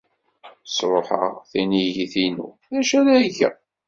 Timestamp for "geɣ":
3.37-3.55